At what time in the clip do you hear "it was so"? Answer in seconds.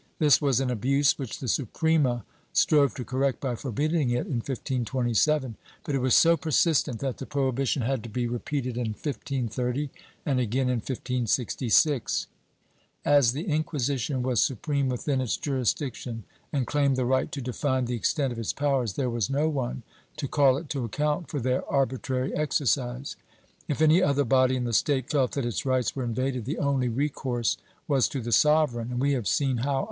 5.93-6.35